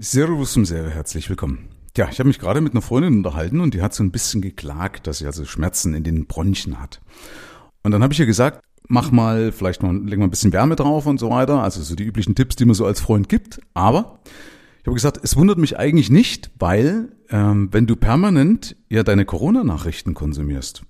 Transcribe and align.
Servus 0.00 0.56
und 0.56 0.64
sehr 0.64 0.88
herzlich 0.90 1.28
willkommen. 1.28 1.70
Ja, 1.96 2.08
ich 2.08 2.20
habe 2.20 2.28
mich 2.28 2.38
gerade 2.38 2.60
mit 2.60 2.72
einer 2.72 2.82
Freundin 2.82 3.16
unterhalten 3.16 3.60
und 3.60 3.74
die 3.74 3.82
hat 3.82 3.92
so 3.92 4.04
ein 4.04 4.12
bisschen 4.12 4.40
geklagt, 4.40 5.08
dass 5.08 5.18
sie 5.18 5.26
also 5.26 5.44
Schmerzen 5.44 5.92
in 5.92 6.04
den 6.04 6.26
Bronchien 6.26 6.80
hat. 6.80 7.00
Und 7.82 7.90
dann 7.90 8.04
habe 8.04 8.12
ich 8.12 8.20
ihr 8.20 8.26
gesagt, 8.26 8.62
mach 8.86 9.10
mal, 9.10 9.50
vielleicht 9.50 9.82
mal, 9.82 9.96
leg 9.96 10.20
mal 10.20 10.26
ein 10.26 10.30
bisschen 10.30 10.52
Wärme 10.52 10.76
drauf 10.76 11.06
und 11.06 11.18
so 11.18 11.30
weiter. 11.30 11.64
Also 11.64 11.82
so 11.82 11.96
die 11.96 12.04
üblichen 12.04 12.36
Tipps, 12.36 12.54
die 12.54 12.64
man 12.64 12.76
so 12.76 12.86
als 12.86 13.00
Freund 13.00 13.28
gibt. 13.28 13.60
Aber 13.74 14.20
ich 14.82 14.86
habe 14.86 14.94
gesagt, 14.94 15.18
es 15.24 15.36
wundert 15.36 15.58
mich 15.58 15.80
eigentlich 15.80 16.10
nicht, 16.10 16.52
weil 16.60 17.08
ähm, 17.30 17.68
wenn 17.72 17.88
du 17.88 17.96
permanent 17.96 18.76
ja 18.88 19.02
deine 19.02 19.24
Corona-Nachrichten 19.24 20.14
konsumierst, 20.14 20.84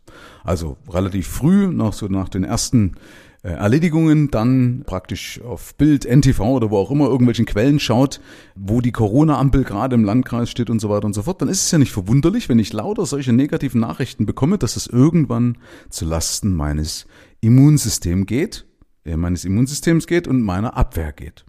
also 0.44 0.76
relativ 0.86 1.28
früh, 1.28 1.68
noch 1.68 1.94
so 1.94 2.08
nach 2.08 2.28
den 2.28 2.44
ersten 2.44 2.96
Erledigungen 3.42 4.30
dann 4.30 4.82
praktisch 4.84 5.40
auf 5.42 5.74
Bild, 5.76 6.04
NTV 6.04 6.40
oder 6.40 6.70
wo 6.70 6.78
auch 6.78 6.90
immer 6.90 7.06
irgendwelchen 7.06 7.46
Quellen 7.46 7.78
schaut, 7.78 8.20
wo 8.56 8.80
die 8.80 8.90
Corona-Ampel 8.90 9.62
gerade 9.62 9.94
im 9.94 10.04
Landkreis 10.04 10.50
steht 10.50 10.70
und 10.70 10.80
so 10.80 10.90
weiter 10.90 11.06
und 11.06 11.14
so 11.14 11.22
fort, 11.22 11.40
dann 11.40 11.48
ist 11.48 11.62
es 11.62 11.70
ja 11.70 11.78
nicht 11.78 11.92
verwunderlich, 11.92 12.48
wenn 12.48 12.58
ich 12.58 12.72
lauter 12.72 13.06
solche 13.06 13.32
negativen 13.32 13.80
Nachrichten 13.80 14.26
bekomme, 14.26 14.58
dass 14.58 14.76
es 14.76 14.88
irgendwann 14.88 15.58
zu 15.88 16.04
Lasten 16.04 16.54
meines 16.54 17.06
Immunsystems 17.40 18.26
geht, 18.26 18.66
äh, 19.04 19.16
meines 19.16 19.44
Immunsystems 19.44 20.08
geht 20.08 20.26
und 20.26 20.42
meiner 20.42 20.76
Abwehr 20.76 21.12
geht. 21.12 21.44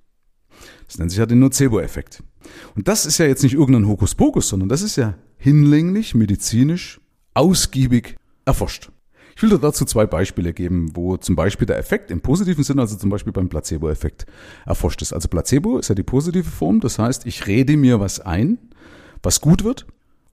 Das 0.87 0.99
nennt 0.99 1.09
sich 1.09 1.19
ja 1.19 1.25
den 1.25 1.39
Nocebo-Effekt. 1.39 2.23
Und 2.75 2.87
das 2.87 3.05
ist 3.05 3.17
ja 3.17 3.25
jetzt 3.25 3.43
nicht 3.43 3.53
irgendein 3.53 3.87
Hokuspokus, 3.87 4.47
sondern 4.49 4.69
das 4.69 4.81
ist 4.81 4.95
ja 4.95 5.15
hinlänglich 5.37 6.15
medizinisch 6.15 6.99
ausgiebig 7.33 8.15
erforscht. 8.45 8.91
Ich 9.39 9.43
will 9.43 9.51
dir 9.51 9.57
dazu 9.57 9.85
zwei 9.85 10.05
Beispiele 10.05 10.51
geben, 10.51 10.91
wo 10.95 11.15
zum 11.15 11.37
Beispiel 11.37 11.65
der 11.65 11.77
Effekt 11.77 12.11
im 12.11 12.19
positiven 12.19 12.61
Sinne, 12.61 12.81
also 12.81 12.97
zum 12.97 13.09
Beispiel 13.09 13.31
beim 13.31 13.47
Placebo-Effekt, 13.47 14.25
erforscht 14.65 15.01
ist. 15.01 15.13
Also 15.13 15.29
Placebo 15.29 15.77
ist 15.77 15.87
ja 15.87 15.95
die 15.95 16.03
positive 16.03 16.43
Form, 16.43 16.81
das 16.81 16.99
heißt, 16.99 17.25
ich 17.25 17.47
rede 17.47 17.77
mir 17.77 18.01
was 18.01 18.19
ein, 18.19 18.57
was 19.23 19.39
gut 19.39 19.63
wird. 19.63 19.85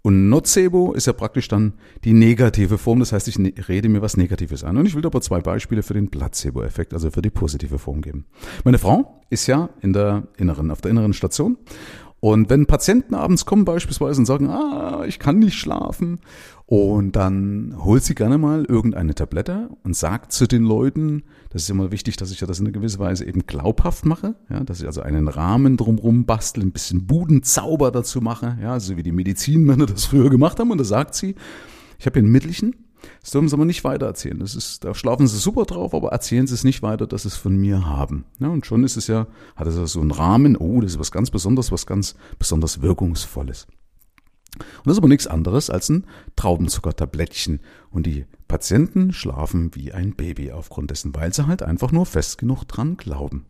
Und 0.02 0.28
Nocebo 0.28 0.92
ist 0.92 1.06
ja 1.06 1.12
praktisch 1.12 1.46
dann 1.46 1.74
die 2.02 2.14
negative 2.14 2.78
Form, 2.78 2.98
das 2.98 3.12
heißt, 3.12 3.28
ich 3.28 3.38
ne-, 3.38 3.54
rede 3.68 3.88
mir 3.88 4.02
was 4.02 4.16
Negatives 4.16 4.64
ein. 4.64 4.76
Und 4.76 4.86
ich 4.86 4.96
will 4.96 5.02
dir 5.02 5.08
aber 5.08 5.20
zwei 5.20 5.38
Beispiele 5.38 5.84
für 5.84 5.94
den 5.94 6.10
Placebo-Effekt, 6.10 6.92
also 6.92 7.12
für 7.12 7.22
die 7.22 7.30
positive 7.30 7.78
Form 7.78 8.02
geben. 8.02 8.24
Meine 8.64 8.78
Frau 8.78 9.22
ist 9.30 9.46
ja 9.46 9.68
in 9.82 9.92
der 9.92 10.26
inneren, 10.36 10.72
auf 10.72 10.80
der 10.80 10.90
inneren 10.90 11.12
Station 11.12 11.58
und 12.20 12.50
wenn 12.50 12.66
Patienten 12.66 13.14
abends 13.14 13.44
kommen 13.44 13.64
beispielsweise 13.64 14.20
und 14.20 14.26
sagen, 14.26 14.48
ah, 14.48 15.04
ich 15.06 15.18
kann 15.18 15.38
nicht 15.38 15.58
schlafen, 15.58 16.20
und 16.68 17.14
dann 17.14 17.76
holt 17.78 18.02
sie 18.02 18.16
gerne 18.16 18.38
mal 18.38 18.64
irgendeine 18.64 19.14
Tablette 19.14 19.70
und 19.84 19.94
sagt 19.94 20.32
zu 20.32 20.48
den 20.48 20.64
Leuten, 20.64 21.22
das 21.50 21.62
ist 21.62 21.70
immer 21.70 21.92
wichtig, 21.92 22.16
dass 22.16 22.32
ich 22.32 22.40
ja 22.40 22.48
das 22.48 22.58
in 22.58 22.66
einer 22.66 22.72
gewissen 22.72 22.98
Weise 22.98 23.24
eben 23.24 23.46
glaubhaft 23.46 24.04
mache, 24.04 24.34
ja, 24.50 24.64
dass 24.64 24.80
ich 24.80 24.86
also 24.86 25.00
einen 25.00 25.28
Rahmen 25.28 25.76
drumrum 25.76 26.26
bastel, 26.26 26.64
ein 26.64 26.72
bisschen 26.72 27.06
Budenzauber 27.06 27.92
dazu 27.92 28.20
mache, 28.20 28.58
ja, 28.60 28.80
so 28.80 28.96
wie 28.96 29.04
die 29.04 29.12
Medizinmänner 29.12 29.86
das 29.86 30.06
früher 30.06 30.28
gemacht 30.28 30.58
haben. 30.58 30.72
Und 30.72 30.78
da 30.78 30.84
sagt 30.84 31.14
sie, 31.14 31.36
ich 32.00 32.06
habe 32.06 32.18
hier 32.18 32.28
ein 32.28 32.32
Mittelchen, 32.32 32.74
das 33.20 33.30
dürfen 33.30 33.48
Sie 33.48 33.54
aber 33.54 33.64
nicht 33.64 33.84
weiter 33.84 34.06
erzählen. 34.06 34.38
Das 34.38 34.54
ist, 34.54 34.84
da 34.84 34.94
schlafen 34.94 35.26
Sie 35.26 35.36
super 35.36 35.64
drauf, 35.64 35.94
aber 35.94 36.10
erzählen 36.10 36.46
Sie 36.46 36.54
es 36.54 36.64
nicht 36.64 36.82
weiter, 36.82 37.06
dass 37.06 37.22
Sie 37.22 37.28
es 37.28 37.36
von 37.36 37.56
mir 37.56 37.86
haben. 37.86 38.24
Ja, 38.38 38.48
und 38.48 38.66
schon 38.66 38.84
ist 38.84 38.96
es 38.96 39.06
ja, 39.06 39.26
hat 39.56 39.66
es 39.66 39.76
ja 39.76 39.86
so 39.86 40.00
einen 40.00 40.10
Rahmen, 40.10 40.56
oh, 40.56 40.80
das 40.80 40.92
ist 40.92 40.98
was 40.98 41.12
ganz 41.12 41.30
Besonderes, 41.30 41.72
was 41.72 41.86
ganz 41.86 42.14
besonders 42.38 42.82
Wirkungsvolles. 42.82 43.66
Und 44.58 44.86
das 44.86 44.92
ist 44.92 44.98
aber 44.98 45.08
nichts 45.08 45.26
anderes 45.26 45.70
als 45.70 45.88
ein 45.88 46.06
Traubenzuckertablettchen. 46.36 47.60
Und 47.90 48.06
die 48.06 48.26
Patienten 48.48 49.12
schlafen 49.12 49.74
wie 49.74 49.92
ein 49.92 50.14
Baby 50.14 50.52
aufgrund 50.52 50.90
dessen, 50.90 51.14
weil 51.14 51.32
sie 51.32 51.46
halt 51.46 51.62
einfach 51.62 51.92
nur 51.92 52.06
fest 52.06 52.38
genug 52.38 52.64
dran 52.64 52.96
glauben. 52.96 53.46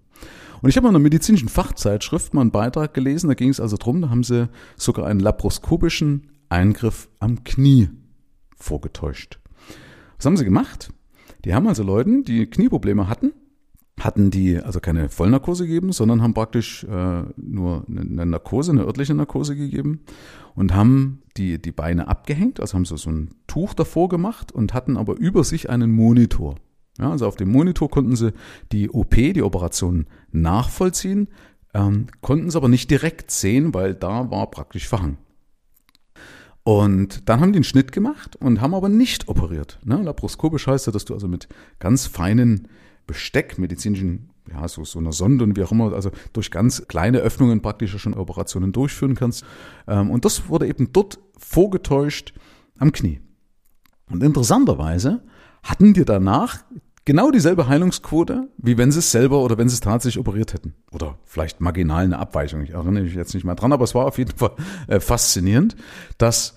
Und 0.63 0.71
ich 0.71 0.77
habe 0.77 0.89
in 0.89 0.95
einer 0.95 1.03
medizinischen 1.03 1.49
Fachzeitschrift 1.49 2.35
mal 2.35 2.41
einen 2.41 2.51
Beitrag 2.51 2.95
gelesen, 2.95 3.29
da 3.29 3.35
ging 3.35 3.51
es 3.51 3.61
also 3.61 3.77
drum, 3.77 4.01
da 4.01 4.09
haben 4.09 4.25
sie 4.25 4.49
sogar 4.77 5.07
einen 5.07 5.21
laparoskopischen 5.21 6.31
Eingriff 6.49 7.09
am 7.21 7.45
Knie 7.45 7.91
vorgetäuscht. 8.57 9.39
Was 10.17 10.27
haben 10.27 10.37
sie 10.37 10.45
gemacht? 10.45 10.93
Die 11.45 11.55
haben 11.55 11.67
also 11.67 11.83
Leuten, 11.83 12.25
die 12.25 12.47
Knieprobleme 12.47 13.09
hatten, 13.09 13.33
hatten 14.01 14.31
die 14.31 14.59
also 14.59 14.81
keine 14.81 15.09
Vollnarkose 15.09 15.67
gegeben, 15.67 15.93
sondern 15.93 16.23
haben 16.23 16.35
praktisch 16.35 16.85
äh, 16.85 17.23
nur 17.37 17.85
eine 17.89 18.27
Narkose, 18.27 18.73
eine 18.73 18.85
örtliche 18.85 19.15
Narkose 19.15 19.57
gegeben 19.57 20.01
und 20.55 20.75
haben 20.75 21.23
die, 21.37 21.61
die 21.61 21.73
Beine 21.73 22.09
abgehängt, 22.09 22.61
also 22.61 22.75
haben 22.75 22.85
sie 22.85 22.99
so 22.99 23.11
ein 23.11 23.31
Tuch 23.47 23.75
davor 23.75 24.09
gemacht 24.09 24.53
und 24.53 24.75
hatten 24.75 24.97
aber 24.97 25.17
über 25.17 25.45
sich 25.45 25.71
einen 25.71 25.93
Monitor. 25.93 26.57
Ja, 26.99 27.11
also 27.11 27.27
auf 27.27 27.37
dem 27.37 27.51
Monitor 27.51 27.91
konnten 27.91 28.17
sie 28.17 28.33
die 28.73 28.91
OP, 28.91 29.15
die 29.15 29.43
Operation 29.43 30.07
nachvollziehen, 30.33 31.29
ähm, 31.75 32.07
konnten 32.23 32.49
es 32.49 32.57
aber 32.57 32.69
nicht 32.69 32.91
direkt 32.91 33.31
sehen, 33.31 33.75
weil 33.75 33.95
da 33.95 34.31
war 34.31 34.51
praktisch 34.51 34.89
verhangen. 34.89 35.19
Und 36.67 37.29
dann 37.29 37.39
haben 37.39 37.53
die 37.53 37.59
einen 37.59 37.65
Schnitt 37.65 37.93
gemacht 37.93 38.35
und 38.35 38.61
haben 38.61 38.75
aber 38.75 38.89
nicht 38.89 39.29
operiert. 39.29 39.79
Ne? 39.85 40.03
Laparoskopisch 40.03 40.67
heißt 40.67 40.89
ja, 40.89 40.93
dass 40.93 41.05
du 41.05 41.15
also 41.15 41.29
mit 41.29 41.47
ganz 41.79 42.09
feinen 42.09 42.67
Besteck, 43.07 43.57
medizinischen, 43.57 44.31
ja, 44.51 44.67
so, 44.67 44.85
so 44.85 44.99
einer 44.99 45.13
Sonde 45.13 45.45
und 45.45 45.57
wie 45.57 45.63
auch 45.63 45.71
immer, 45.71 45.93
also 45.93 46.11
durch 46.33 46.51
ganz 46.51 46.89
kleine 46.89 47.19
Öffnungen 47.19 47.63
praktisch 47.63 47.97
schon 47.99 48.15
Operationen 48.15 48.73
durchführen 48.73 49.15
kannst. 49.15 49.45
Ähm, 49.87 50.11
und 50.11 50.25
das 50.25 50.49
wurde 50.49 50.67
eben 50.67 50.93
dort 50.93 51.21
vorgetäuscht 51.39 52.35
am 52.81 52.91
Knie. 52.91 53.21
Und 54.11 54.25
interessanterweise 54.25 55.23
hatten 55.63 55.95
die 55.95 56.05
danach 56.05 56.65
genau 57.05 57.31
dieselbe 57.31 57.69
Heilungsquote, 57.69 58.51
wie 58.59 58.77
wenn 58.77 58.91
sie 58.91 58.99
es 58.99 59.13
selber 59.13 59.45
oder 59.45 59.57
wenn 59.57 59.69
sie 59.69 59.75
es 59.75 59.81
tatsächlich 59.83 60.19
operiert 60.19 60.53
hätten. 60.53 60.75
Oder 60.97 61.19
vielleicht 61.27 61.61
marginal 61.61 62.05
eine 62.05 62.19
Abweichung. 62.19 62.63
Ich 62.63 62.71
erinnere 62.71 63.03
mich 63.03 63.15
jetzt 63.15 63.35
nicht 63.35 63.45
mehr 63.45 63.55
dran, 63.55 63.75
aber 63.75 63.85
es 63.85 63.95
war 63.95 64.07
auf 64.07 64.17
jeden 64.17 64.35
Fall 64.35 64.53
äh, 64.89 64.99
faszinierend, 64.99 65.77
dass 66.17 66.57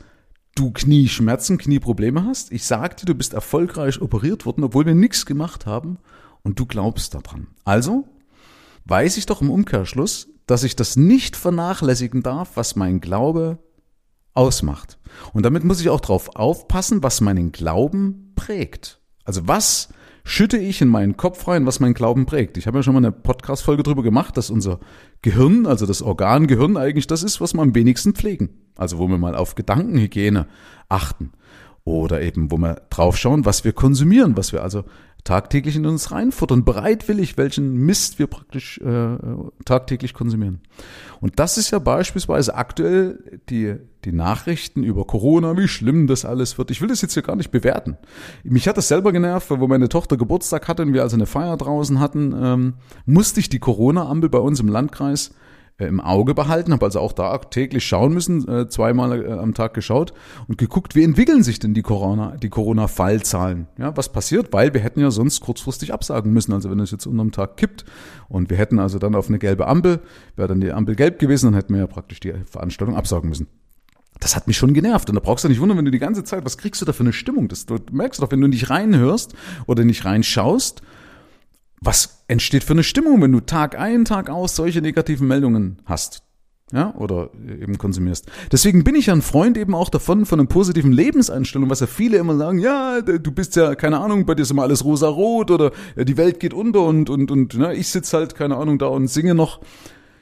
du 0.55 0.71
Knieschmerzen, 0.71 1.57
Knieprobleme 1.57 2.23
hast. 2.23 2.53
Ich 2.53 2.63
sagte, 2.63 3.05
du 3.05 3.15
bist 3.15 3.33
erfolgreich 3.33 4.01
operiert 4.01 4.45
worden, 4.45 4.63
obwohl 4.63 4.85
wir 4.85 4.95
nichts 4.95 5.25
gemacht 5.25 5.65
haben 5.65 5.97
und 6.41 6.57
du 6.57 6.65
glaubst 6.65 7.15
daran. 7.15 7.47
Also 7.65 8.07
weiß 8.85 9.17
ich 9.17 9.25
doch 9.25 9.41
im 9.41 9.51
Umkehrschluss, 9.51 10.29
dass 10.47 10.63
ich 10.63 10.77
das 10.77 10.95
nicht 10.95 11.35
vernachlässigen 11.35 12.23
darf, 12.23 12.51
was 12.55 12.77
mein 12.77 13.01
Glaube 13.01 13.57
ausmacht. 14.35 14.99
Und 15.33 15.43
damit 15.43 15.65
muss 15.65 15.81
ich 15.81 15.89
auch 15.89 15.99
darauf 15.99 16.37
aufpassen, 16.37 17.03
was 17.03 17.19
meinen 17.19 17.51
Glauben 17.51 18.31
prägt. 18.35 19.01
Also 19.25 19.49
was 19.49 19.89
schütte 20.29 20.57
ich 20.57 20.79
in 20.81 20.89
meinen 20.89 21.17
Kopf 21.17 21.47
rein, 21.47 21.65
was 21.65 21.79
mein 21.79 21.95
Glauben 21.95 22.27
prägt. 22.27 22.57
Ich 22.57 22.67
habe 22.67 22.77
ja 22.77 22.83
schon 22.83 22.93
mal 22.93 22.99
eine 22.99 23.11
Podcast-Folge 23.11 23.81
darüber 23.81 24.03
gemacht, 24.03 24.37
dass 24.37 24.51
unser 24.51 24.79
Gehirn, 25.23 25.65
also 25.65 25.87
das 25.87 26.03
Organ 26.03 26.45
Gehirn 26.45 26.77
eigentlich 26.77 27.07
das 27.07 27.23
ist, 27.23 27.41
was 27.41 27.55
wir 27.55 27.63
am 27.63 27.73
wenigsten 27.73 28.13
pflegen. 28.13 28.49
Also 28.77 28.99
wo 28.99 29.07
wir 29.07 29.17
mal 29.17 29.35
auf 29.35 29.55
Gedankenhygiene 29.55 30.47
achten. 30.87 31.31
Oder 31.83 32.21
eben, 32.21 32.51
wo 32.51 32.57
wir 32.57 32.83
draufschauen, 32.91 33.45
was 33.45 33.65
wir 33.65 33.73
konsumieren, 33.73 34.37
was 34.37 34.53
wir 34.53 34.61
also 34.61 34.83
tagtäglich 35.23 35.75
in 35.75 35.85
uns 35.85 36.11
reinfuttern, 36.11 36.63
bereitwillig, 36.63 37.37
welchen 37.37 37.73
Mist 37.73 38.19
wir 38.19 38.27
praktisch 38.27 38.79
äh, 38.79 39.17
tagtäglich 39.65 40.13
konsumieren. 40.13 40.61
Und 41.21 41.39
das 41.39 41.57
ist 41.57 41.71
ja 41.71 41.79
beispielsweise 41.79 42.55
aktuell 42.55 43.39
die, 43.49 43.75
die 44.05 44.11
Nachrichten 44.11 44.83
über 44.83 45.05
Corona, 45.05 45.57
wie 45.57 45.67
schlimm 45.67 46.07
das 46.07 46.25
alles 46.25 46.57
wird. 46.57 46.71
Ich 46.71 46.81
will 46.81 46.87
das 46.87 47.01
jetzt 47.01 47.13
hier 47.13 47.23
gar 47.23 47.35
nicht 47.35 47.51
bewerten. 47.51 47.97
Mich 48.43 48.67
hat 48.67 48.77
das 48.77 48.87
selber 48.87 49.11
genervt, 49.11 49.51
weil 49.51 49.59
wo 49.59 49.67
meine 49.67 49.89
Tochter 49.89 50.17
Geburtstag 50.17 50.67
hatte 50.67 50.83
und 50.83 50.93
wir 50.93 51.03
also 51.03 51.17
eine 51.17 51.25
Feier 51.25 51.57
draußen 51.57 51.99
hatten, 51.99 52.33
ähm, 52.39 52.73
musste 53.05 53.39
ich 53.39 53.49
die 53.49 53.59
Corona-Ampel 53.59 54.29
bei 54.29 54.39
uns 54.39 54.59
im 54.59 54.69
Landkreis 54.69 55.31
im 55.87 55.99
Auge 55.99 56.33
behalten, 56.33 56.73
habe 56.73 56.85
also 56.85 56.99
auch 56.99 57.13
da 57.13 57.37
täglich 57.37 57.85
schauen 57.85 58.13
müssen, 58.13 58.47
äh, 58.47 58.67
zweimal 58.67 59.25
äh, 59.25 59.31
am 59.31 59.53
Tag 59.53 59.73
geschaut 59.73 60.13
und 60.47 60.57
geguckt, 60.57 60.95
wie 60.95 61.03
entwickeln 61.03 61.43
sich 61.43 61.59
denn 61.59 61.73
die 61.73 61.81
Corona, 61.81 62.35
die 62.37 62.49
Corona-Fallzahlen? 62.49 63.67
Ja, 63.77 63.95
was 63.95 64.09
passiert? 64.11 64.51
Weil 64.51 64.73
wir 64.73 64.81
hätten 64.81 64.99
ja 64.99 65.11
sonst 65.11 65.39
kurzfristig 65.41 65.93
absagen 65.93 66.33
müssen, 66.33 66.53
also 66.53 66.69
wenn 66.69 66.79
es 66.79 66.91
jetzt 66.91 67.05
unterm 67.05 67.31
Tag 67.31 67.57
kippt 67.57 67.85
und 68.27 68.49
wir 68.49 68.57
hätten 68.57 68.79
also 68.79 68.99
dann 68.99 69.15
auf 69.15 69.29
eine 69.29 69.39
gelbe 69.39 69.67
Ampel, 69.67 70.01
wäre 70.35 70.47
dann 70.49 70.61
die 70.61 70.71
Ampel 70.71 70.95
gelb 70.95 71.19
gewesen, 71.19 71.47
dann 71.47 71.55
hätten 71.55 71.73
wir 71.73 71.81
ja 71.81 71.87
praktisch 71.87 72.19
die 72.19 72.33
Veranstaltung 72.45 72.95
absagen 72.95 73.29
müssen. 73.29 73.47
Das 74.19 74.35
hat 74.35 74.47
mich 74.47 74.57
schon 74.57 74.73
genervt. 74.73 75.09
Und 75.09 75.15
da 75.15 75.21
brauchst 75.21 75.45
du 75.45 75.49
nicht 75.49 75.61
wundern, 75.61 75.77
wenn 75.77 75.85
du 75.85 75.91
die 75.91 75.99
ganze 75.99 76.23
Zeit, 76.23 76.43
was 76.43 76.57
kriegst 76.57 76.81
du 76.81 76.85
da 76.85 76.91
für 76.91 77.03
eine 77.03 77.13
Stimmung? 77.13 77.47
Das, 77.47 77.65
du 77.65 77.77
merkst 77.91 78.21
doch, 78.21 78.31
wenn 78.31 78.41
du 78.41 78.47
nicht 78.47 78.69
reinhörst 78.69 79.33
oder 79.65 79.85
nicht 79.85 80.03
reinschaust, 80.03 80.81
was 81.81 82.23
entsteht 82.27 82.63
für 82.63 82.73
eine 82.73 82.83
Stimmung, 82.83 83.21
wenn 83.21 83.31
du 83.31 83.39
Tag 83.39 83.77
ein, 83.77 84.05
Tag 84.05 84.29
aus 84.29 84.55
solche 84.55 84.81
negativen 84.81 85.27
Meldungen 85.27 85.81
hast? 85.85 86.23
Ja, 86.71 86.93
oder 86.95 87.31
eben 87.47 87.79
konsumierst. 87.79 88.27
Deswegen 88.51 88.83
bin 88.83 88.93
ich 88.93 89.07
ja 89.07 89.13
ein 89.13 89.23
Freund 89.23 89.57
eben 89.57 89.73
auch 89.73 89.89
davon, 89.89 90.27
von 90.27 90.39
einer 90.39 90.47
positiven 90.47 90.91
Lebenseinstellung, 90.91 91.67
was 91.67 91.79
ja 91.79 91.87
viele 91.87 92.17
immer 92.17 92.37
sagen, 92.37 92.59
ja, 92.59 93.01
du 93.01 93.31
bist 93.31 93.55
ja, 93.55 93.73
keine 93.73 93.99
Ahnung, 93.99 94.27
bei 94.27 94.35
dir 94.35 94.43
ist 94.43 94.51
immer 94.51 94.61
alles 94.61 94.85
rosa-rot 94.85 95.49
oder 95.49 95.71
die 95.97 96.15
Welt 96.15 96.39
geht 96.39 96.53
unter 96.53 96.83
und, 96.83 97.09
und, 97.09 97.31
und 97.31 97.55
ne, 97.55 97.73
ich 97.73 97.87
sitze 97.87 98.17
halt, 98.17 98.35
keine 98.35 98.57
Ahnung, 98.57 98.77
da 98.77 98.85
und 98.85 99.07
singe 99.07 99.33
noch. 99.33 99.61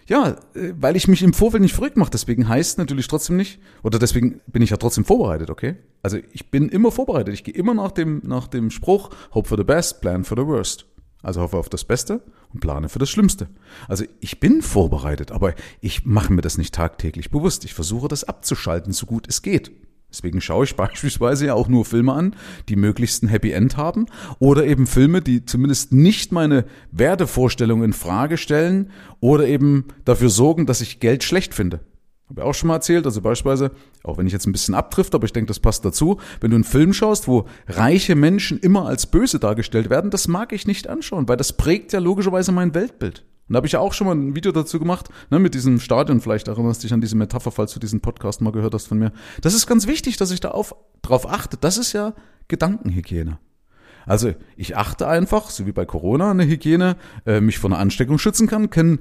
Ja, 0.08 0.38
äh, 0.56 0.74
weil 0.80 0.96
ich 0.96 1.10
mich 1.10 1.22
im 1.22 1.34
Vorfeld 1.34 1.62
nicht 1.62 1.76
verrückt 1.76 1.98
mache. 1.98 2.12
Deswegen 2.12 2.48
heißt 2.48 2.78
natürlich 2.78 3.10
trotzdem 3.10 3.36
nicht, 3.36 3.60
oder 3.84 4.00
deswegen 4.00 4.40
bin 4.48 4.62
ich 4.62 4.70
ja 4.70 4.78
trotzdem 4.78 5.04
vorbereitet, 5.04 5.50
okay? 5.50 5.76
Also 6.02 6.18
ich 6.32 6.50
bin 6.50 6.70
immer 6.70 6.92
vorbereitet. 6.92 7.34
Ich 7.34 7.44
gehe 7.44 7.54
immer 7.54 7.74
nach 7.74 7.92
dem, 7.92 8.22
nach 8.24 8.48
dem 8.48 8.72
Spruch, 8.72 9.10
hope 9.34 9.50
for 9.50 9.58
the 9.58 9.66
best, 9.66 10.00
plan 10.00 10.24
for 10.24 10.38
the 10.38 10.48
worst. 10.48 10.86
Also 11.28 11.42
hoffe 11.42 11.58
auf 11.58 11.68
das 11.68 11.84
Beste 11.84 12.22
und 12.54 12.62
plane 12.62 12.88
für 12.88 13.00
das 13.00 13.10
Schlimmste. 13.10 13.50
Also 13.90 14.06
ich 14.22 14.40
bin 14.40 14.62
vorbereitet, 14.62 15.34
aber 15.34 15.56
ich 15.82 16.06
mache 16.06 16.32
mir 16.32 16.40
das 16.40 16.58
nicht 16.58 16.74
tagtäglich 16.74 17.32
bewusst. 17.32 17.66
Ich 17.66 17.74
versuche 17.74 18.08
das 18.08 18.24
abzuschalten, 18.24 18.94
so 18.94 19.06
gut 19.08 19.28
es 19.28 19.42
geht. 19.42 19.74
Deswegen 20.10 20.40
schaue 20.40 20.64
ich 20.64 20.76
beispielsweise 20.78 21.48
ja 21.48 21.54
auch 21.54 21.68
nur 21.68 21.84
Filme 21.84 22.14
an, 22.14 22.34
die 22.70 22.78
möglichst 22.78 23.24
ein 23.24 23.28
Happy 23.28 23.52
End 23.52 23.76
haben 23.76 24.06
oder 24.40 24.66
eben 24.66 24.88
Filme, 24.88 25.22
die 25.22 25.44
zumindest 25.44 25.92
nicht 25.92 26.32
meine 26.32 26.64
Wertevorstellungen 26.94 27.84
in 27.84 27.94
Frage 27.94 28.38
stellen 28.38 28.90
oder 29.20 29.50
eben 29.50 29.88
dafür 30.06 30.30
sorgen, 30.30 30.66
dass 30.66 30.80
ich 30.80 31.02
Geld 31.02 31.26
schlecht 31.26 31.54
finde. 31.54 31.82
Habe 32.30 32.42
ich 32.42 32.46
auch 32.46 32.54
schon 32.54 32.68
mal 32.68 32.76
erzählt, 32.76 33.06
also 33.06 33.22
beispielsweise, 33.22 33.72
auch 34.04 34.18
wenn 34.18 34.28
ich 34.28 34.34
jetzt 34.34 34.48
ein 34.48 34.52
bisschen 34.52 34.76
abtrifft, 34.76 35.16
aber 35.16 35.26
ich 35.26 35.34
denke, 35.34 35.48
das 35.48 35.60
passt 35.60 35.86
dazu, 35.86 36.20
wenn 36.42 36.52
du 36.52 36.56
einen 36.56 36.66
Film 36.66 36.92
schaust, 36.92 37.28
wo 37.28 37.46
reiche 37.68 38.16
Menschen 38.16 38.60
immer 38.60 38.86
als 38.86 39.06
böse 39.06 39.40
dargestellt 39.40 39.90
werden, 39.90 40.12
das 40.12 40.28
mag 40.28 40.52
ich 40.52 40.68
nicht 40.68 40.88
anschauen, 40.90 41.30
weil 41.30 41.38
das 41.38 41.54
prägt 41.54 41.94
ja 41.94 42.00
logischerweise 42.00 42.52
mein 42.52 42.74
Weltbild. 42.74 43.24
Und 43.48 43.54
da 43.54 43.58
habe 43.58 43.68
ich 43.68 43.74
ja 43.74 43.80
auch 43.80 43.94
schon 43.94 44.08
mal 44.08 44.16
ein 44.16 44.36
Video 44.36 44.52
dazu 44.52 44.78
gemacht, 44.78 45.08
ne, 45.30 45.40
mit 45.40 45.54
diesem 45.54 45.80
Stadion, 45.80 46.20
vielleicht 46.20 46.50
erinnerst 46.50 46.84
du 46.84 46.88
dich 46.88 46.94
an 46.94 47.00
diese 47.00 47.16
Metapher, 47.16 47.52
falls 47.52 47.74
du 47.74 47.80
diesen 47.80 48.02
Podcast 48.02 48.42
mal 48.42 48.52
gehört 48.52 48.74
hast 48.74 48.88
von 48.88 49.00
mir. 49.00 49.14
Das 49.42 49.54
ist 49.54 49.66
ganz 49.68 49.88
wichtig, 49.88 50.18
dass 50.18 50.32
ich 50.32 50.42
da 50.42 50.50
auf, 50.50 50.76
drauf 51.02 51.30
achte. 51.30 51.56
Das 51.56 51.78
ist 51.78 51.94
ja 51.94 52.14
Gedankenhygiene. 52.50 53.40
Also 54.06 54.34
ich 54.56 54.76
achte 54.76 55.08
einfach, 55.08 55.50
so 55.50 55.66
wie 55.66 55.74
bei 55.74 55.86
Corona 55.86 56.32
eine 56.32 56.46
Hygiene, 56.46 56.96
äh, 57.26 57.42
mich 57.42 57.60
vor 57.60 57.70
einer 57.70 57.80
Ansteckung 57.80 58.18
schützen 58.18 58.48
kann, 58.48 58.70
kann 58.70 59.00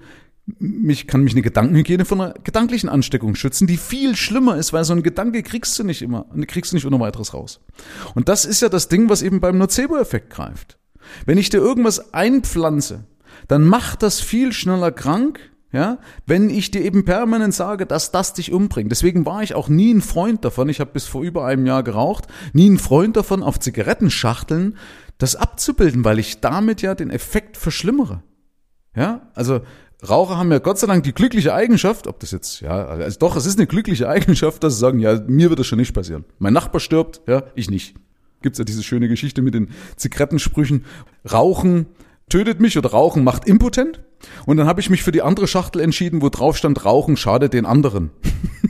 mich, 0.59 1.09
kann 1.09 1.23
mich 1.23 1.33
eine 1.33 1.43
Gedankenhygiene 1.43 2.05
von 2.05 2.21
einer 2.21 2.35
gedanklichen 2.35 2.89
Ansteckung 2.89 3.35
schützen, 3.35 3.67
die 3.67 3.77
viel 3.77 4.15
schlimmer 4.15 4.57
ist, 4.57 4.73
weil 4.73 4.85
so 4.85 4.93
ein 4.93 5.03
Gedanke 5.03 5.43
kriegst 5.43 5.79
du 5.79 5.85
nicht 5.85 6.03
immer, 6.03 6.27
kriegst 6.47 6.73
du 6.73 6.77
nicht 6.77 6.87
ohne 6.87 7.01
weiteres 7.01 7.35
raus. 7.35 7.61
Und 8.15 8.29
das 8.29 8.45
ist 8.45 8.63
ja 8.63 8.69
das 8.69 8.89
Ding, 8.89 9.09
was 9.09 9.23
eben 9.23 9.41
beim 9.41 9.59
Nocebo-Effekt 9.59 10.31
greift. 10.31 10.79
Wenn 11.25 11.39
ich 11.39 11.51
dir 11.51 11.59
irgendwas 11.59 12.15
einpflanze, 12.15 13.05
dann 13.49 13.65
macht 13.65 14.03
das 14.03 14.21
viel 14.21 14.53
schneller 14.53 14.93
krank, 14.93 15.41
ja, 15.73 15.99
wenn 16.27 16.49
ich 16.49 16.71
dir 16.71 16.83
eben 16.83 17.05
permanent 17.05 17.53
sage, 17.53 17.87
dass 17.87 18.13
das 18.13 18.33
dich 18.33 18.53
umbringt. 18.53 18.91
Deswegen 18.91 19.27
war 19.27 19.43
ich 19.43 19.55
auch 19.55 19.69
nie 19.69 19.93
ein 19.93 20.01
Freund 20.01 20.45
davon, 20.45 20.69
ich 20.69 20.81
habe 20.81 20.93
bis 20.93 21.07
vor 21.07 21.23
über 21.23 21.45
einem 21.45 21.67
Jahr 21.67 21.83
geraucht, 21.83 22.29
nie 22.53 22.71
ein 22.71 22.79
Freund 22.79 23.17
davon, 23.17 23.43
auf 23.43 23.59
Zigarettenschachteln 23.59 24.77
das 25.19 25.35
abzubilden, 25.35 26.05
weil 26.05 26.19
ich 26.19 26.41
damit 26.41 26.83
ja 26.83 26.95
den 26.95 27.11
Effekt 27.11 27.57
verschlimmere. 27.57 28.23
Ja, 28.95 29.29
also 29.35 29.61
Raucher 30.07 30.37
haben 30.37 30.53
ja 30.53 30.59
Gott 30.59 30.79
sei 30.79 30.87
Dank 30.87 31.05
die 31.05 31.15
glückliche 31.15 31.55
Eigenschaft, 31.55 32.07
ob 32.07 32.21
das 32.21 32.31
jetzt, 32.31 32.61
ja, 32.61 32.87
also 32.87 33.19
doch, 33.19 33.35
es 33.37 33.47
ist 33.47 33.59
eine 33.59 33.67
glückliche 33.67 34.09
Eigenschaft, 34.09 34.63
dass 34.63 34.75
sie 34.75 34.81
sagen, 34.81 34.99
ja, 34.99 35.21
mir 35.27 35.49
wird 35.49 35.59
das 35.59 35.67
schon 35.67 35.79
nicht 35.79 35.95
passieren. 35.95 36.25
Mein 36.39 36.53
Nachbar 36.53 36.81
stirbt, 36.81 37.23
ja, 37.27 37.45
ich 37.55 37.71
nicht. 37.71 37.95
Gibt's 38.43 38.59
ja 38.59 38.65
diese 38.65 38.83
schöne 38.83 39.09
Geschichte 39.09 39.41
mit 39.41 39.55
den 39.55 39.71
Zigarettensprüchen. 39.97 40.85
Rauchen 41.31 41.87
tötet 42.29 42.61
mich 42.61 42.77
oder 42.77 42.91
Rauchen 42.91 43.25
macht 43.25 43.49
impotent. 43.49 44.03
Und 44.45 44.59
dann 44.59 44.67
habe 44.67 44.81
ich 44.81 44.91
mich 44.91 45.03
für 45.03 45.13
die 45.13 45.23
andere 45.23 45.47
Schachtel 45.47 45.81
entschieden, 45.81 46.21
wo 46.23 46.29
drauf 46.29 46.57
stand, 46.57 46.85
Rauchen 46.85 47.17
schadet 47.17 47.53
den 47.53 47.67
anderen. 47.67 48.11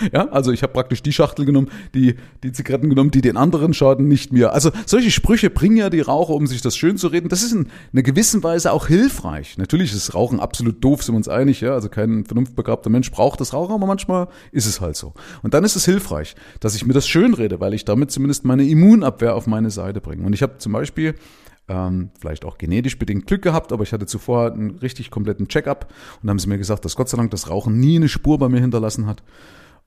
Ja, 0.12 0.28
also 0.28 0.52
ich 0.52 0.62
habe 0.62 0.72
praktisch 0.72 1.02
die 1.02 1.12
Schachtel 1.12 1.44
genommen, 1.44 1.70
die 1.94 2.14
die 2.42 2.52
Zigaretten 2.52 2.88
genommen, 2.88 3.10
die 3.10 3.20
den 3.20 3.36
anderen 3.36 3.74
schaden, 3.74 4.08
nicht 4.08 4.32
mir. 4.32 4.52
Also 4.52 4.70
solche 4.86 5.10
Sprüche 5.10 5.50
bringen 5.50 5.76
ja 5.76 5.90
die 5.90 6.00
Raucher, 6.00 6.34
um 6.34 6.46
sich 6.46 6.62
das 6.62 6.76
schön 6.76 6.96
zu 6.96 7.08
reden. 7.08 7.28
Das 7.28 7.42
ist 7.42 7.52
in 7.52 7.68
einer 7.92 8.02
gewissen 8.02 8.42
Weise 8.42 8.72
auch 8.72 8.86
hilfreich. 8.86 9.58
Natürlich 9.58 9.92
ist 9.92 10.14
Rauchen 10.14 10.40
absolut 10.40 10.82
doof, 10.82 11.02
sind 11.02 11.14
wir 11.14 11.18
uns 11.18 11.28
einig. 11.28 11.60
Ja, 11.60 11.74
also 11.74 11.88
kein 11.88 12.24
vernunftbegabter 12.24 12.90
Mensch 12.90 13.10
braucht 13.10 13.40
das 13.40 13.52
Rauchen, 13.52 13.74
aber 13.74 13.86
manchmal 13.86 14.28
ist 14.52 14.66
es 14.66 14.80
halt 14.80 14.96
so. 14.96 15.14
Und 15.42 15.54
dann 15.54 15.64
ist 15.64 15.76
es 15.76 15.84
hilfreich, 15.84 16.34
dass 16.60 16.74
ich 16.74 16.86
mir 16.86 16.94
das 16.94 17.06
schön 17.06 17.34
rede, 17.34 17.60
weil 17.60 17.74
ich 17.74 17.84
damit 17.84 18.10
zumindest 18.10 18.44
meine 18.44 18.64
Immunabwehr 18.64 19.34
auf 19.34 19.46
meine 19.46 19.70
Seite 19.70 20.00
bringe. 20.00 20.24
Und 20.24 20.32
ich 20.32 20.42
habe 20.42 20.58
zum 20.58 20.72
Beispiel 20.72 21.14
ähm, 21.68 22.10
vielleicht 22.18 22.44
auch 22.44 22.58
genetisch 22.58 22.98
bedingt 22.98 23.26
Glück 23.26 23.42
gehabt, 23.42 23.72
aber 23.72 23.82
ich 23.82 23.92
hatte 23.92 24.06
zuvor 24.06 24.52
einen 24.52 24.78
richtig 24.78 25.10
kompletten 25.10 25.48
Check-up 25.48 25.92
und 26.22 26.30
haben 26.30 26.38
sie 26.38 26.48
mir 26.48 26.58
gesagt, 26.58 26.84
dass 26.84 26.96
Gott 26.96 27.08
sei 27.08 27.16
Dank 27.16 27.30
das 27.30 27.50
Rauchen 27.50 27.78
nie 27.78 27.96
eine 27.96 28.08
Spur 28.08 28.38
bei 28.38 28.48
mir 28.48 28.60
hinterlassen 28.60 29.06
hat. 29.06 29.22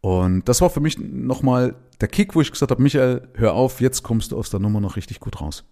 Und 0.01 0.49
das 0.49 0.61
war 0.61 0.69
für 0.69 0.79
mich 0.79 0.97
nochmal 0.99 1.75
der 2.01 2.07
Kick, 2.07 2.35
wo 2.35 2.41
ich 2.41 2.51
gesagt 2.51 2.71
habe, 2.71 2.81
Michael, 2.81 3.29
hör 3.35 3.53
auf, 3.53 3.81
jetzt 3.81 4.01
kommst 4.01 4.31
du 4.31 4.37
aus 4.37 4.49
der 4.49 4.59
Nummer 4.59 4.81
noch 4.81 4.95
richtig 4.95 5.19
gut 5.19 5.39
raus. 5.39 5.63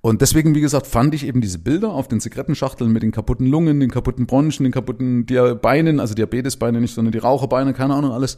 Und 0.00 0.20
deswegen, 0.20 0.54
wie 0.54 0.60
gesagt, 0.60 0.86
fand 0.86 1.14
ich 1.14 1.26
eben 1.26 1.40
diese 1.40 1.58
Bilder 1.58 1.92
auf 1.92 2.08
den 2.08 2.20
Zigarettenschachteln 2.20 2.92
mit 2.92 3.02
den 3.02 3.10
kaputten 3.10 3.46
Lungen, 3.46 3.80
den 3.80 3.90
kaputten 3.90 4.26
Bronchien, 4.26 4.64
den 4.64 4.72
kaputten 4.72 5.24
Beinen, 5.62 5.98
also 5.98 6.14
Diabetesbeine 6.14 6.80
nicht, 6.80 6.94
sondern 6.94 7.12
die 7.12 7.18
Raucherbeine, 7.18 7.72
keine 7.72 7.94
Ahnung, 7.94 8.12
alles, 8.12 8.36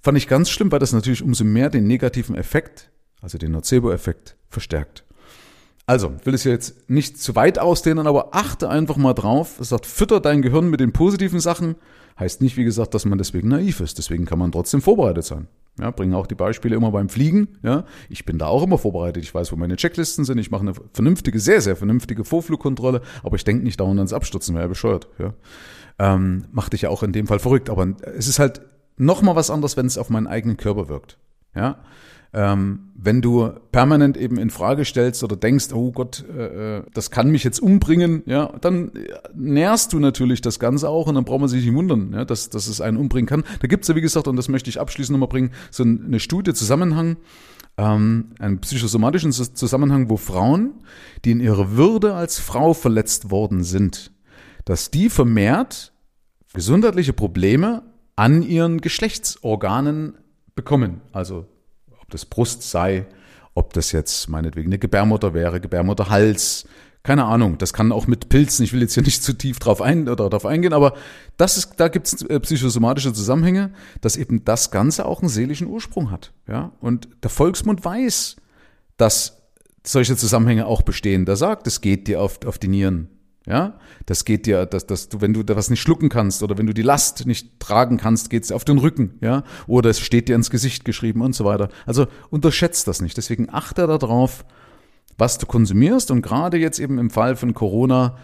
fand 0.00 0.16
ich 0.16 0.28
ganz 0.28 0.48
schlimm, 0.48 0.70
weil 0.70 0.78
das 0.78 0.92
natürlich 0.92 1.22
umso 1.22 1.42
mehr 1.42 1.70
den 1.70 1.88
negativen 1.88 2.36
Effekt, 2.36 2.90
also 3.20 3.36
den 3.36 3.50
Nocebo-Effekt, 3.50 4.36
verstärkt. 4.48 5.04
Also, 5.88 6.12
will 6.24 6.34
es 6.34 6.44
jetzt 6.44 6.88
nicht 6.90 7.18
zu 7.18 7.34
weit 7.34 7.58
ausdehnen, 7.58 8.06
aber 8.06 8.34
achte 8.34 8.68
einfach 8.68 8.96
mal 8.96 9.14
drauf. 9.14 9.58
Es 9.58 9.70
sagt, 9.70 9.86
fütter 9.86 10.20
dein 10.20 10.42
Gehirn 10.42 10.68
mit 10.70 10.80
den 10.80 10.92
positiven 10.92 11.40
Sachen 11.40 11.76
Heißt 12.18 12.42
nicht, 12.42 12.56
wie 12.56 12.64
gesagt, 12.64 12.94
dass 12.94 13.04
man 13.04 13.16
deswegen 13.16 13.48
naiv 13.48 13.80
ist. 13.80 13.96
Deswegen 13.98 14.24
kann 14.24 14.40
man 14.40 14.50
trotzdem 14.50 14.82
vorbereitet 14.82 15.24
sein. 15.24 15.46
Ja, 15.78 15.92
bringen 15.92 16.14
auch 16.14 16.26
die 16.26 16.34
Beispiele 16.34 16.74
immer 16.74 16.90
beim 16.90 17.08
Fliegen. 17.08 17.58
Ja, 17.62 17.84
ich 18.08 18.24
bin 18.24 18.38
da 18.38 18.46
auch 18.46 18.64
immer 18.64 18.78
vorbereitet. 18.78 19.22
Ich 19.22 19.32
weiß, 19.32 19.52
wo 19.52 19.56
meine 19.56 19.76
Checklisten 19.76 20.24
sind. 20.24 20.38
Ich 20.38 20.50
mache 20.50 20.62
eine 20.62 20.72
vernünftige, 20.92 21.38
sehr, 21.38 21.60
sehr 21.60 21.76
vernünftige 21.76 22.24
Vorflugkontrolle. 22.24 23.02
Aber 23.22 23.36
ich 23.36 23.44
denke 23.44 23.62
nicht 23.62 23.78
dauernd 23.78 24.00
ans 24.00 24.12
Abstürzen, 24.12 24.56
wäre 24.56 24.64
ja 24.64 24.68
bescheuert. 24.68 25.08
Ja, 25.18 25.34
ähm, 26.00 26.46
macht 26.50 26.72
dich 26.72 26.82
ja 26.82 26.90
auch 26.90 27.04
in 27.04 27.12
dem 27.12 27.28
Fall 27.28 27.38
verrückt. 27.38 27.70
Aber 27.70 27.86
es 28.16 28.26
ist 28.26 28.40
halt 28.40 28.62
noch 28.96 29.22
mal 29.22 29.36
was 29.36 29.50
anderes, 29.50 29.76
wenn 29.76 29.86
es 29.86 29.96
auf 29.96 30.10
meinen 30.10 30.26
eigenen 30.26 30.56
Körper 30.56 30.88
wirkt. 30.88 31.18
Ja, 31.54 31.78
ähm, 32.32 32.90
wenn 32.94 33.22
du 33.22 33.50
permanent 33.72 34.16
eben 34.16 34.38
in 34.38 34.50
Frage 34.50 34.84
stellst 34.84 35.24
oder 35.24 35.36
denkst, 35.36 35.72
oh 35.72 35.92
Gott, 35.92 36.24
äh, 36.28 36.78
äh, 36.78 36.82
das 36.92 37.10
kann 37.10 37.30
mich 37.30 37.44
jetzt 37.44 37.60
umbringen, 37.60 38.22
ja, 38.26 38.52
dann 38.60 38.90
nährst 39.34 39.92
du 39.92 39.98
natürlich 39.98 40.40
das 40.40 40.58
Ganze 40.58 40.88
auch 40.88 41.06
und 41.06 41.14
dann 41.14 41.24
braucht 41.24 41.40
man 41.40 41.48
sich 41.48 41.64
nicht 41.64 41.74
wundern, 41.74 42.12
ja, 42.12 42.24
dass, 42.24 42.50
dass 42.50 42.66
es 42.66 42.80
einen 42.80 42.96
umbringen 42.96 43.26
kann. 43.26 43.44
Da 43.60 43.68
gibt's 43.68 43.88
ja, 43.88 43.94
wie 43.94 44.00
gesagt, 44.00 44.28
und 44.28 44.36
das 44.36 44.48
möchte 44.48 44.68
ich 44.68 44.80
abschließend 44.80 45.14
nochmal 45.14 45.28
bringen, 45.28 45.52
so 45.70 45.84
eine 45.84 46.20
Studie, 46.20 46.52
Zusammenhang, 46.52 47.16
ähm, 47.78 48.32
einen 48.38 48.60
psychosomatischen 48.60 49.32
Zusammenhang, 49.32 50.10
wo 50.10 50.16
Frauen, 50.16 50.74
die 51.24 51.30
in 51.30 51.40
ihrer 51.40 51.76
Würde 51.76 52.14
als 52.14 52.38
Frau 52.38 52.74
verletzt 52.74 53.30
worden 53.30 53.62
sind, 53.62 54.12
dass 54.64 54.90
die 54.90 55.08
vermehrt 55.08 55.92
gesundheitliche 56.52 57.12
Probleme 57.12 57.82
an 58.16 58.42
ihren 58.42 58.80
Geschlechtsorganen 58.80 60.18
bekommen. 60.54 61.00
Also 61.12 61.46
ob 62.08 62.12
das 62.12 62.24
Brust 62.24 62.62
sei, 62.62 63.06
ob 63.52 63.74
das 63.74 63.92
jetzt 63.92 64.30
meinetwegen 64.30 64.70
eine 64.70 64.78
Gebärmutter 64.78 65.34
wäre, 65.34 65.60
Gebärmutterhals, 65.60 66.66
keine 67.02 67.26
Ahnung, 67.26 67.58
das 67.58 67.74
kann 67.74 67.92
auch 67.92 68.06
mit 68.06 68.30
Pilzen, 68.30 68.64
ich 68.64 68.72
will 68.72 68.80
jetzt 68.80 68.94
hier 68.94 69.02
nicht 69.02 69.22
zu 69.22 69.34
tief 69.34 69.58
drauf, 69.58 69.82
ein, 69.82 70.08
oder 70.08 70.30
drauf 70.30 70.46
eingehen, 70.46 70.72
aber 70.72 70.94
das 71.36 71.58
ist, 71.58 71.74
da 71.76 71.88
gibt 71.88 72.06
es 72.06 72.22
äh, 72.22 72.40
psychosomatische 72.40 73.12
Zusammenhänge, 73.12 73.72
dass 74.00 74.16
eben 74.16 74.42
das 74.42 74.70
Ganze 74.70 75.04
auch 75.04 75.20
einen 75.20 75.28
seelischen 75.28 75.66
Ursprung 75.66 76.10
hat. 76.10 76.32
Ja? 76.46 76.72
Und 76.80 77.08
der 77.22 77.28
Volksmund 77.28 77.84
weiß, 77.84 78.36
dass 78.96 79.42
solche 79.86 80.16
Zusammenhänge 80.16 80.66
auch 80.66 80.80
bestehen. 80.80 81.26
Der 81.26 81.36
sagt, 81.36 81.66
es 81.66 81.82
geht 81.82 82.08
dir 82.08 82.22
auf, 82.22 82.44
auf 82.46 82.58
die 82.58 82.68
Nieren. 82.68 83.08
Ja, 83.48 83.78
das 84.04 84.26
geht 84.26 84.44
dir, 84.44 84.66
dass, 84.66 84.86
dass 84.86 85.08
du, 85.08 85.22
wenn 85.22 85.32
du 85.32 85.42
da 85.42 85.56
was 85.56 85.70
nicht 85.70 85.80
schlucken 85.80 86.10
kannst 86.10 86.42
oder 86.42 86.58
wenn 86.58 86.66
du 86.66 86.74
die 86.74 86.82
Last 86.82 87.26
nicht 87.26 87.58
tragen 87.60 87.96
kannst, 87.96 88.28
geht's 88.28 88.52
auf 88.52 88.64
den 88.64 88.76
Rücken, 88.76 89.14
ja, 89.22 89.42
oder 89.66 89.88
es 89.88 90.00
steht 90.00 90.28
dir 90.28 90.36
ins 90.36 90.50
Gesicht 90.50 90.84
geschrieben 90.84 91.22
und 91.22 91.34
so 91.34 91.46
weiter. 91.46 91.70
Also 91.86 92.08
unterschätzt 92.28 92.86
das 92.88 93.00
nicht. 93.00 93.16
Deswegen 93.16 93.48
achte 93.50 93.86
darauf, 93.86 94.44
was 95.16 95.38
du 95.38 95.46
konsumierst 95.46 96.10
und 96.10 96.20
gerade 96.20 96.58
jetzt 96.58 96.78
eben 96.78 96.98
im 96.98 97.08
Fall 97.08 97.36
von 97.36 97.54
Corona 97.54 98.18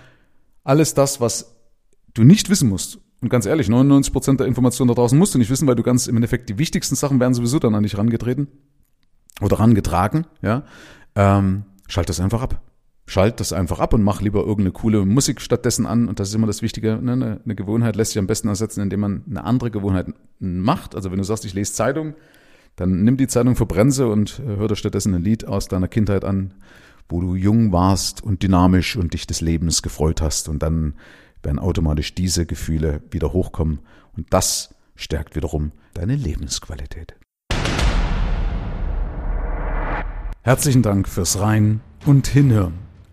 alles 0.63 0.93
das, 0.93 1.23
was 1.23 1.57
du 2.13 2.23
nicht 2.23 2.51
wissen 2.51 2.69
musst. 2.69 2.99
Und 3.23 3.31
ganz 3.31 3.47
ehrlich, 3.47 3.71
99 3.71 4.13
Prozent 4.13 4.41
der 4.41 4.47
Informationen 4.47 4.89
da 4.89 4.95
draußen 4.95 5.19
musst 5.19 5.35
du 5.35 5.39
nicht 5.39 5.51
wissen, 5.51 5.67
weil 5.67 5.75
du 5.75 5.83
ganz 5.83 6.07
im 6.07 6.17
Endeffekt 6.17 6.51
die 6.51 6.59
wichtigsten 6.59 6.97
Sachen 6.97 7.19
werden 7.19 7.33
sowieso 7.33 7.59
dann 7.59 7.75
an 7.75 7.83
dich 7.83 7.97
rangetreten 7.97 8.49
oder 9.41 9.59
rangetragen, 9.59 10.27
ja. 10.43 10.65
Ähm, 11.15 11.65
schalt 11.89 12.11
das 12.11 12.21
einfach 12.21 12.43
ab. 12.43 12.61
Schalt 13.07 13.39
das 13.39 13.53
einfach 13.53 13.81
ab 13.81 13.93
und 13.93 14.03
mach 14.03 14.23
lieber 14.23 14.41
irgendeine 14.41 14.73
coole 14.73 15.05
Musik 15.05 15.41
stattdessen 15.41 15.87
an. 15.87 16.09
Und 16.09 16.21
das 16.21 16.29
ist 16.29 16.35
immer 16.35 16.47
das 16.47 16.63
Wichtige. 16.63 16.99
Ne? 17.01 17.13
Eine, 17.13 17.41
eine 17.45 17.55
Gewohnheit 17.55 17.97
lässt 17.97 18.13
sich 18.13 18.19
am 18.19 18.27
besten 18.27 18.49
ersetzen, 18.49 18.81
indem 18.81 19.01
man 19.01 19.25
eine 19.29 19.45
andere 19.45 19.71
Gewohnheit 19.71 20.07
macht. 20.39 20.95
Also 20.95 21.11
wenn 21.11 21.19
du 21.19 21.25
sagst, 21.25 21.45
ich 21.45 21.53
lese 21.53 21.75
Zeitung, 21.75 22.15
dann 22.77 23.05
nimm 23.05 23.17
die 23.17 23.29
Zeitung 23.29 23.57
für 23.57 23.67
Bremse 23.67 24.09
und 24.09 24.41
äh, 24.41 24.57
hör 24.57 24.69
dir 24.69 24.77
stattdessen 24.77 25.15
ein 25.15 25.23
Lied 25.23 25.47
aus 25.47 25.69
deiner 25.69 25.87
Kindheit 25.87 26.25
an, 26.25 26.55
wo 27.09 27.21
du 27.21 27.35
jung 27.35 27.73
warst 27.73 28.23
und 28.23 28.43
dynamisch 28.43 28.97
und 28.97 29.13
dich 29.13 29.27
des 29.27 29.43
Lebens 29.43 29.83
gefreut 29.83 30.23
hast. 30.23 30.49
Und 30.49 30.63
dann 30.63 30.95
werden 31.43 31.59
automatisch 31.59 32.15
diese 32.15 32.47
Gefühle 32.47 33.03
wieder 33.11 33.33
hochkommen. 33.33 33.81
Und 34.17 34.33
das 34.33 34.75
stärkt 34.97 35.37
wiederum 35.37 35.73
deine 35.93 36.17
Lebensqualität. 36.17 37.15
Herzlichen 40.43 40.83
Dank 40.83 41.09
fürs 41.09 41.41
Rein 41.41 41.81
und 42.07 42.27
Hinhören. 42.27 42.84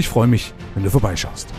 Ich 0.00 0.08
freue 0.08 0.26
mich, 0.26 0.54
wenn 0.74 0.82
du 0.82 0.88
vorbeischaust. 0.88 1.52